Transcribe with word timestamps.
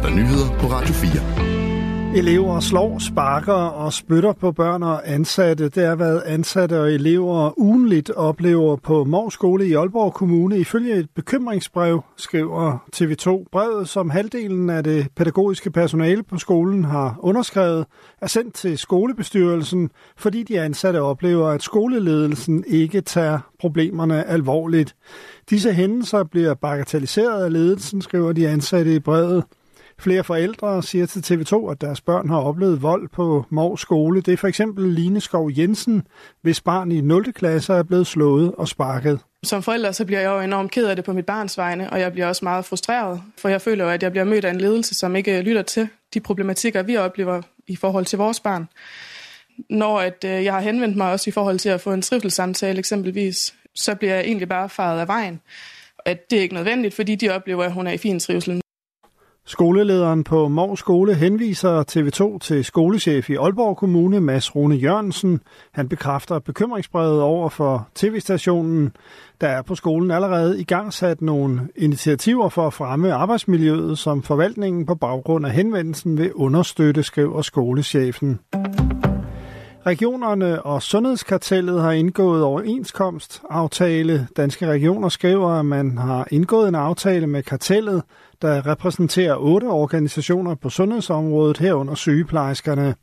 er 0.00 0.04
der 0.04 0.14
nyheder 0.14 0.58
på 0.58 0.66
Radio 0.66 0.94
4. 0.94 2.18
Elever 2.18 2.60
slår, 2.60 2.98
sparker 2.98 3.52
og 3.52 3.92
spytter 3.92 4.32
på 4.32 4.52
børn 4.52 4.82
og 4.82 5.10
ansatte. 5.10 5.68
Det 5.68 5.84
er, 5.84 5.94
hvad 5.94 6.22
ansatte 6.26 6.80
og 6.80 6.92
elever 6.92 7.58
ugenligt 7.58 8.10
oplever 8.10 8.76
på 8.76 9.04
Mors 9.04 9.34
Skole 9.34 9.66
i 9.66 9.72
Aalborg 9.72 10.14
Kommune. 10.14 10.58
Ifølge 10.58 10.94
et 10.94 11.08
bekymringsbrev 11.14 12.04
skriver 12.16 12.78
TV2. 12.96 13.48
Brevet, 13.52 13.88
som 13.88 14.10
halvdelen 14.10 14.70
af 14.70 14.84
det 14.84 15.06
pædagogiske 15.16 15.70
personale 15.70 16.22
på 16.22 16.38
skolen 16.38 16.84
har 16.84 17.16
underskrevet, 17.18 17.86
er 18.22 18.26
sendt 18.26 18.54
til 18.54 18.78
skolebestyrelsen, 18.78 19.90
fordi 20.16 20.42
de 20.42 20.60
ansatte 20.60 21.02
oplever, 21.02 21.48
at 21.48 21.62
skoleledelsen 21.62 22.64
ikke 22.66 23.00
tager 23.00 23.38
problemerne 23.60 24.28
alvorligt. 24.28 24.96
Disse 25.50 25.72
hændelser 25.72 26.24
bliver 26.24 26.54
bagatelliseret 26.54 27.44
af 27.44 27.52
ledelsen, 27.52 28.02
skriver 28.02 28.32
de 28.32 28.48
ansatte 28.48 28.94
i 28.94 28.98
brevet. 28.98 29.44
Flere 30.00 30.24
forældre 30.24 30.82
siger 30.82 31.06
til 31.06 31.20
TV2, 31.20 31.70
at 31.70 31.80
deres 31.80 32.00
børn 32.00 32.28
har 32.28 32.38
oplevet 32.38 32.82
vold 32.82 33.08
på 33.08 33.46
Mors 33.50 33.80
skole. 33.80 34.20
Det 34.20 34.32
er 34.32 34.36
for 34.36 34.48
eksempel 34.48 34.88
Line 34.88 35.20
Skov 35.20 35.50
Jensen, 35.58 36.02
hvis 36.42 36.60
barn 36.60 36.92
i 36.92 37.00
0. 37.00 37.32
klasse 37.32 37.72
er 37.72 37.82
blevet 37.82 38.06
slået 38.06 38.54
og 38.54 38.68
sparket. 38.68 39.20
Som 39.42 39.62
forælder 39.62 39.92
så 39.92 40.04
bliver 40.04 40.20
jeg 40.20 40.28
jo 40.28 40.40
enormt 40.40 40.70
ked 40.70 40.86
af 40.86 40.96
det 40.96 41.04
på 41.04 41.12
mit 41.12 41.26
barns 41.26 41.58
vegne, 41.58 41.90
og 41.90 42.00
jeg 42.00 42.12
bliver 42.12 42.26
også 42.26 42.44
meget 42.44 42.64
frustreret, 42.64 43.22
for 43.38 43.48
jeg 43.48 43.60
føler 43.60 43.84
jo, 43.84 43.90
at 43.90 44.02
jeg 44.02 44.10
bliver 44.10 44.24
mødt 44.24 44.44
af 44.44 44.50
en 44.50 44.60
ledelse, 44.60 44.94
som 44.94 45.16
ikke 45.16 45.38
øh, 45.38 45.44
lytter 45.44 45.62
til 45.62 45.88
de 46.14 46.20
problematikker, 46.20 46.82
vi 46.82 46.96
oplever 46.96 47.42
i 47.66 47.76
forhold 47.76 48.04
til 48.04 48.18
vores 48.18 48.40
barn. 48.40 48.68
Når 49.70 50.00
at, 50.00 50.24
øh, 50.24 50.44
jeg 50.44 50.52
har 50.52 50.60
henvendt 50.60 50.96
mig 50.96 51.12
også 51.12 51.30
i 51.30 51.32
forhold 51.32 51.58
til 51.58 51.68
at 51.68 51.80
få 51.80 51.92
en 51.92 52.02
trivselssamtale 52.02 52.78
eksempelvis, 52.78 53.54
så 53.74 53.94
bliver 53.94 54.14
jeg 54.14 54.24
egentlig 54.24 54.48
bare 54.48 54.68
faret 54.68 55.00
af 55.00 55.08
vejen. 55.08 55.40
At 56.04 56.30
det 56.30 56.38
er 56.38 56.42
ikke 56.42 56.54
nødvendigt, 56.54 56.94
fordi 56.94 57.14
de 57.14 57.30
oplever, 57.30 57.64
at 57.64 57.72
hun 57.72 57.86
er 57.86 57.92
i 57.92 57.98
fin 57.98 58.20
trivsel. 58.20 58.59
Skolelederen 59.50 60.24
på 60.24 60.48
Mors 60.48 60.78
Skole 60.78 61.14
henviser 61.14 61.84
TV2 61.90 62.38
til 62.38 62.64
skolechef 62.64 63.30
i 63.30 63.34
Aalborg 63.34 63.76
Kommune, 63.76 64.20
Mads 64.20 64.56
Rune 64.56 64.74
Jørgensen. 64.74 65.40
Han 65.72 65.88
bekræfter 65.88 66.38
bekymringsbrevet 66.38 67.22
over 67.22 67.48
for 67.48 67.88
tv-stationen. 67.94 68.92
Der 69.40 69.48
er 69.48 69.62
på 69.62 69.74
skolen 69.74 70.10
allerede 70.10 70.60
i 70.60 70.64
gang 70.64 70.92
sat 70.92 71.22
nogle 71.22 71.68
initiativer 71.76 72.48
for 72.48 72.66
at 72.66 72.72
fremme 72.72 73.12
arbejdsmiljøet, 73.12 73.98
som 73.98 74.22
forvaltningen 74.22 74.86
på 74.86 74.94
baggrund 74.94 75.46
af 75.46 75.52
henvendelsen 75.52 76.18
vil 76.18 76.32
understøtte, 76.34 77.02
skriver 77.02 77.42
skolechefen. 77.42 78.40
Regionerne 79.86 80.62
og 80.62 80.82
Sundhedskartellet 80.82 81.80
har 81.82 81.92
indgået 81.92 82.42
overenskomstaftale. 82.42 84.28
Danske 84.36 84.66
regioner 84.66 85.08
skriver, 85.08 85.48
at 85.48 85.64
man 85.64 85.98
har 85.98 86.28
indgået 86.30 86.68
en 86.68 86.74
aftale 86.74 87.26
med 87.26 87.42
kartellet, 87.42 88.02
der 88.42 88.66
repræsenterer 88.66 89.36
otte 89.36 89.64
organisationer 89.64 90.54
på 90.54 90.70
sundhedsområdet 90.70 91.58
herunder 91.58 91.94
sygeplejerskerne. 91.94 92.94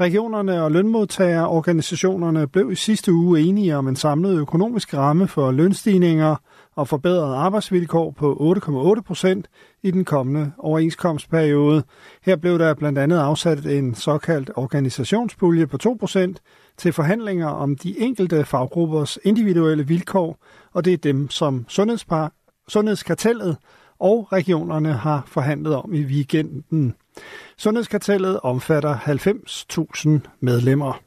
Regionerne 0.00 0.62
og 0.62 0.72
lønmodtagerorganisationerne 0.72 2.46
blev 2.46 2.72
i 2.72 2.74
sidste 2.74 3.12
uge 3.12 3.40
enige 3.40 3.76
om 3.76 3.88
en 3.88 3.96
samlet 3.96 4.38
økonomisk 4.38 4.94
ramme 4.94 5.28
for 5.28 5.50
lønstigninger 5.50 6.36
og 6.76 6.88
forbedrede 6.88 7.36
arbejdsvilkår 7.36 8.10
på 8.10 8.54
8,8 8.96 9.00
procent 9.00 9.48
i 9.82 9.90
den 9.90 10.04
kommende 10.04 10.52
overenskomstperiode. 10.58 11.84
Her 12.22 12.36
blev 12.36 12.58
der 12.58 12.74
blandt 12.74 12.98
andet 12.98 13.18
afsat 13.18 13.66
en 13.66 13.94
såkaldt 13.94 14.50
organisationspulje 14.56 15.66
på 15.66 15.78
2 15.78 15.96
procent 16.00 16.40
til 16.76 16.92
forhandlinger 16.92 17.48
om 17.48 17.76
de 17.76 17.98
enkelte 17.98 18.44
faggruppers 18.44 19.18
individuelle 19.24 19.86
vilkår, 19.86 20.38
og 20.72 20.84
det 20.84 20.92
er 20.92 20.96
dem, 20.96 21.30
som 21.30 21.64
Sundhedspar 21.68 22.32
Sundhedskartellet 22.68 23.56
og 23.98 24.32
regionerne 24.32 24.92
har 24.92 25.24
forhandlet 25.26 25.74
om 25.74 25.94
i 25.94 26.02
weekenden. 26.04 26.94
Sundhedskartellet 27.56 28.40
omfatter 28.40 28.96
90.000 28.96 30.28
medlemmer. 30.40 31.00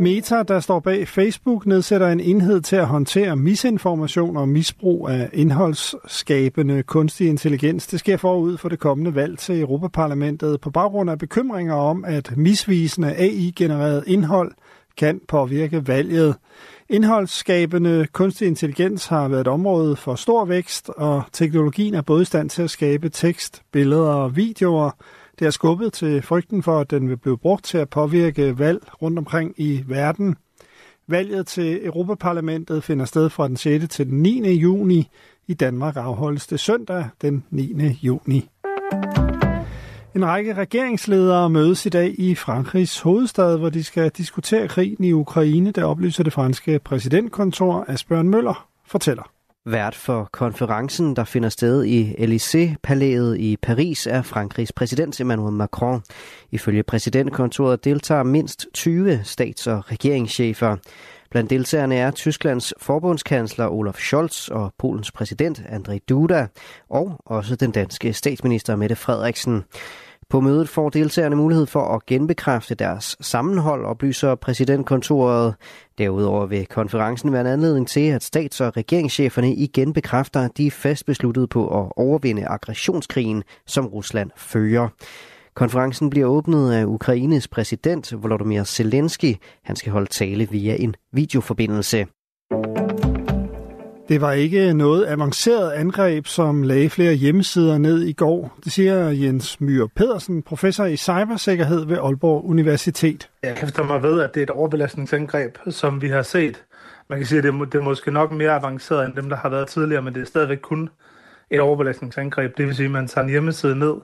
Meta, 0.00 0.42
der 0.42 0.60
står 0.60 0.80
bag 0.80 1.08
Facebook, 1.08 1.66
nedsætter 1.66 2.08
en 2.08 2.20
enhed 2.20 2.60
til 2.60 2.76
at 2.76 2.86
håndtere 2.86 3.36
misinformation 3.36 4.36
og 4.36 4.48
misbrug 4.48 5.08
af 5.08 5.30
indholdsskabende 5.32 6.82
kunstig 6.82 7.28
intelligens. 7.28 7.86
Det 7.86 8.00
sker 8.00 8.16
forud 8.16 8.56
for 8.56 8.68
det 8.68 8.78
kommende 8.78 9.14
valg 9.14 9.38
til 9.38 9.60
Europaparlamentet 9.60 10.60
på 10.60 10.70
baggrund 10.70 11.10
af 11.10 11.18
bekymringer 11.18 11.74
om, 11.74 12.04
at 12.04 12.36
misvisende 12.36 13.14
AI-genereret 13.16 14.04
indhold 14.06 14.52
kan 14.96 15.20
påvirke 15.28 15.88
valget. 15.88 16.36
Indholdsskabende 16.88 18.06
kunstig 18.12 18.48
intelligens 18.48 19.06
har 19.06 19.28
været 19.28 19.40
et 19.40 19.48
område 19.48 19.96
for 19.96 20.14
stor 20.14 20.44
vækst, 20.44 20.88
og 20.88 21.22
teknologien 21.32 21.94
er 21.94 22.02
både 22.02 22.22
i 22.22 22.24
stand 22.24 22.50
til 22.50 22.62
at 22.62 22.70
skabe 22.70 23.08
tekst, 23.08 23.62
billeder 23.72 24.10
og 24.10 24.36
videoer. 24.36 24.90
Det 25.38 25.46
har 25.46 25.50
skubbet 25.50 25.92
til 25.92 26.22
frygten 26.22 26.62
for, 26.62 26.80
at 26.80 26.90
den 26.90 27.08
vil 27.08 27.16
blive 27.16 27.38
brugt 27.38 27.64
til 27.64 27.78
at 27.78 27.88
påvirke 27.88 28.58
valg 28.58 28.82
rundt 29.02 29.18
omkring 29.18 29.54
i 29.56 29.84
verden. 29.86 30.36
Valget 31.08 31.46
til 31.46 31.86
Europaparlamentet 31.86 32.84
finder 32.84 33.04
sted 33.04 33.30
fra 33.30 33.48
den 33.48 33.56
6. 33.56 33.88
til 33.88 34.06
den 34.06 34.22
9. 34.22 34.52
juni. 34.52 35.08
I 35.46 35.54
Danmark 35.54 35.96
afholdes 35.96 36.46
det 36.46 36.60
søndag 36.60 37.08
den 37.22 37.44
9. 37.50 37.98
juni. 38.02 38.48
En 40.14 40.26
række 40.26 40.54
regeringsledere 40.54 41.50
mødes 41.50 41.86
i 41.86 41.88
dag 41.88 42.14
i 42.18 42.34
Frankrigs 42.34 43.00
hovedstad, 43.00 43.58
hvor 43.58 43.68
de 43.68 43.84
skal 43.84 44.10
diskutere 44.10 44.68
krigen 44.68 45.04
i 45.04 45.12
Ukraine, 45.12 45.70
der 45.70 45.84
oplyser 45.84 46.24
det 46.24 46.32
franske 46.32 46.78
præsidentkontor. 46.78 47.84
Asbjørn 47.88 48.28
Møller 48.28 48.68
fortæller. 48.86 49.37
Vært 49.70 49.94
for 49.94 50.28
konferencen, 50.32 51.16
der 51.16 51.24
finder 51.24 51.48
sted 51.48 51.84
i 51.84 52.14
Élysée-palæet 52.18 53.36
i 53.38 53.56
Paris, 53.62 54.06
er 54.06 54.22
Frankrigs 54.22 54.72
præsident 54.72 55.20
Emmanuel 55.20 55.52
Macron. 55.52 56.02
Ifølge 56.50 56.82
præsidentkontoret 56.82 57.84
deltager 57.84 58.22
mindst 58.22 58.66
20 58.74 59.20
stats- 59.24 59.66
og 59.66 59.92
regeringschefer. 59.92 60.76
Blandt 61.30 61.50
deltagerne 61.50 61.96
er 61.96 62.10
Tysklands 62.10 62.74
forbundskansler 62.80 63.68
Olaf 63.68 63.94
Scholz 63.94 64.48
og 64.48 64.72
Polens 64.78 65.12
præsident 65.12 65.62
Andrzej 65.68 65.98
Duda, 66.08 66.46
og 66.90 67.20
også 67.24 67.56
den 67.56 67.70
danske 67.70 68.12
statsminister 68.12 68.76
Mette 68.76 68.96
Frederiksen. 68.96 69.64
På 70.30 70.40
mødet 70.40 70.68
får 70.68 70.88
deltagerne 70.88 71.36
mulighed 71.36 71.66
for 71.66 71.94
at 71.94 72.06
genbekræfte 72.06 72.74
deres 72.74 73.16
sammenhold, 73.20 73.84
oplyser 73.84 74.34
præsidentkontoret. 74.34 75.54
Derudover 75.98 76.46
vil 76.46 76.66
konferencen 76.66 77.32
være 77.32 77.40
en 77.40 77.46
anledning 77.46 77.88
til, 77.88 78.00
at 78.00 78.24
stats- 78.24 78.60
og 78.60 78.76
regeringscheferne 78.76 79.54
igen 79.54 79.92
bekræfter, 79.92 80.40
at 80.40 80.56
de 80.56 80.66
er 80.66 80.70
fast 80.70 81.06
besluttet 81.06 81.48
på 81.48 81.82
at 81.82 81.92
overvinde 81.96 82.48
aggressionskrigen, 82.48 83.42
som 83.66 83.86
Rusland 83.86 84.30
fører. 84.36 84.88
Konferencen 85.54 86.10
bliver 86.10 86.26
åbnet 86.26 86.72
af 86.72 86.84
Ukraines 86.84 87.48
præsident 87.48 88.22
Volodymyr 88.22 88.64
Zelensky. 88.64 89.34
Han 89.64 89.76
skal 89.76 89.92
holde 89.92 90.10
tale 90.10 90.48
via 90.50 90.76
en 90.78 90.94
videoforbindelse. 91.12 92.06
Det 94.08 94.20
var 94.20 94.32
ikke 94.32 94.74
noget 94.74 95.06
avanceret 95.06 95.72
angreb, 95.72 96.26
som 96.26 96.62
lagde 96.62 96.90
flere 96.90 97.12
hjemmesider 97.12 97.78
ned 97.78 98.02
i 98.02 98.12
går. 98.12 98.58
Det 98.64 98.72
siger 98.72 99.08
Jens 99.08 99.60
Myhr 99.60 99.86
Pedersen, 99.96 100.42
professor 100.42 100.84
i 100.84 100.96
cybersikkerhed 100.96 101.86
ved 101.86 101.98
Aalborg 101.98 102.44
Universitet. 102.44 103.30
Jeg 103.42 103.54
hæfter 103.56 103.84
mig 103.84 104.02
ved, 104.02 104.20
at 104.20 104.34
det 104.34 104.40
er 104.40 104.44
et 104.44 104.50
overbelastningsangreb, 104.50 105.58
som 105.70 106.02
vi 106.02 106.08
har 106.08 106.22
set. 106.22 106.64
Man 107.08 107.18
kan 107.18 107.26
sige, 107.26 107.38
at 107.38 107.44
det 107.44 107.54
er, 107.54 107.64
det 107.64 107.74
er 107.74 107.82
måske 107.82 108.10
nok 108.10 108.32
mere 108.32 108.50
avanceret 108.50 109.06
end 109.06 109.14
dem, 109.14 109.28
der 109.28 109.36
har 109.36 109.48
været 109.48 109.68
tidligere, 109.68 110.02
men 110.02 110.14
det 110.14 110.20
er 110.20 110.26
stadigvæk 110.26 110.58
kun 110.58 110.88
et 111.50 111.60
overbelastningsangreb. 111.60 112.56
Det 112.56 112.66
vil 112.66 112.76
sige, 112.76 112.86
at 112.86 112.92
man 112.92 113.08
tager 113.08 113.24
en 113.24 113.30
hjemmeside 113.30 113.78
ned 113.78 113.94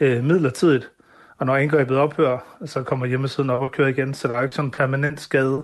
øh, 0.00 0.24
midlertidigt, 0.24 0.90
og 1.38 1.46
når 1.46 1.56
angrebet 1.56 1.96
ophører, 1.96 2.38
så 2.66 2.82
kommer 2.82 3.06
hjemmesiden 3.06 3.50
op 3.50 3.62
og 3.62 3.72
kører 3.72 3.88
igen, 3.88 4.14
så 4.14 4.28
der 4.28 4.34
er 4.34 4.42
ikke 4.42 4.56
sådan 4.56 4.66
en 4.66 4.72
permanent 4.72 5.20
skade 5.20 5.62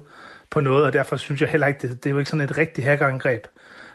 på 0.50 0.60
noget, 0.60 0.84
og 0.84 0.92
derfor 0.92 1.16
synes 1.16 1.40
jeg 1.40 1.48
heller 1.48 1.66
ikke, 1.66 1.88
det, 1.88 2.04
det 2.04 2.10
er 2.10 2.12
jo 2.12 2.18
ikke 2.18 2.30
sådan 2.30 2.44
et 2.44 2.58
rigtigt 2.58 2.86
hackerangreb. 2.86 3.46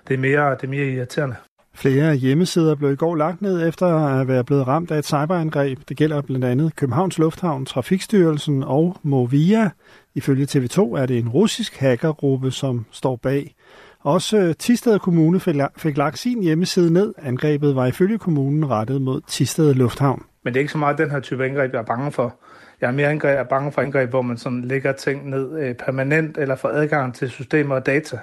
Det 0.08 0.14
er 0.14 0.18
mere, 0.18 0.52
det 0.52 0.64
er 0.64 0.68
mere 0.68 0.86
irriterende. 0.86 1.36
Flere 1.74 2.16
hjemmesider 2.16 2.76
blev 2.76 2.92
i 2.92 2.96
går 2.96 3.16
lagt 3.16 3.42
ned 3.42 3.68
efter 3.68 3.86
at 3.86 4.28
være 4.28 4.44
blevet 4.44 4.68
ramt 4.68 4.92
af 4.92 4.98
et 4.98 5.06
cyberangreb. 5.06 5.80
Det 5.90 5.98
gælder 5.98 6.22
blandt 6.22 6.46
andet 6.46 6.76
Københavns 6.76 7.18
Lufthavn, 7.18 7.66
Trafikstyrelsen 7.66 8.64
og 8.64 8.98
Movia. 9.04 9.70
Ifølge 10.16 10.46
TV2 10.46 10.98
er 10.98 11.06
det 11.06 11.18
en 11.18 11.30
russisk 11.30 11.78
hackergruppe, 11.78 12.52
som 12.52 12.86
står 12.92 13.16
bag. 13.16 13.56
Også 14.00 14.54
Tisted 14.60 15.00
Kommune 15.00 15.40
fik 15.78 15.98
lagt 15.98 16.18
sin 16.18 16.44
hjemmeside 16.44 16.94
ned. 16.94 17.14
Angrebet 17.18 17.76
var 17.76 17.86
ifølge 17.86 18.18
kommunen 18.18 18.70
rettet 18.70 19.02
mod 19.02 19.22
Tisted 19.28 19.74
Lufthavn. 19.74 20.24
Men 20.44 20.54
det 20.54 20.60
er 20.60 20.62
ikke 20.62 20.72
så 20.72 20.78
meget 20.78 20.98
den 20.98 21.12
her 21.12 21.20
type 21.20 21.46
angreb, 21.46 21.74
jeg 21.74 21.80
er 21.80 21.86
bange 21.86 22.12
for. 22.12 22.36
Jeg 22.82 22.88
er 22.88 22.92
mere 22.92 23.08
angreb, 23.08 23.32
jeg 23.32 23.40
er 23.40 23.50
bange 23.50 23.72
for 23.72 23.82
angreb, 23.82 24.10
hvor 24.10 24.22
man 24.22 24.38
sådan 24.38 24.62
lægger 24.62 24.92
ting 24.92 25.30
ned 25.30 25.60
øh, 25.60 25.76
permanent 25.76 26.38
eller 26.38 26.56
får 26.56 26.70
adgang 26.70 27.16
til 27.16 27.30
systemer 27.30 27.76
og 27.76 27.86
data, 27.86 28.20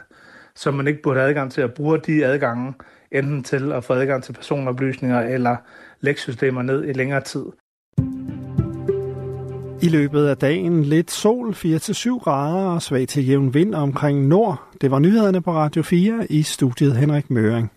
som 0.59 0.75
man 0.75 0.87
ikke 0.87 1.03
burde 1.03 1.21
have 1.21 1.29
adgang 1.29 1.53
til 1.53 1.61
at 1.61 1.75
bruge 1.75 1.99
de 1.99 2.27
adgange, 2.27 2.75
enten 3.13 3.43
til 3.43 3.73
at 3.73 3.85
få 3.85 3.93
adgang 3.93 4.23
til 4.23 4.33
personoplysninger 4.33 5.21
eller 5.21 5.57
lægsystemer 6.01 6.63
ned 6.63 6.89
i 6.89 6.93
længere 6.93 7.21
tid. 7.21 7.45
I 9.83 9.89
løbet 9.89 10.27
af 10.27 10.37
dagen 10.37 10.85
lidt 10.85 11.11
sol, 11.11 11.51
4-7 11.51 12.19
grader 12.19 12.69
og 12.69 12.83
svag 12.83 13.09
til 13.09 13.29
jævn 13.29 13.55
vind 13.55 13.75
omkring 13.75 14.27
nord. 14.27 14.63
Det 14.81 14.91
var 14.91 14.99
nyhederne 14.99 15.41
på 15.43 15.53
Radio 15.53 15.83
4 15.83 16.27
i 16.31 16.43
studiet 16.43 16.97
Henrik 16.97 17.31
Møring. 17.31 17.71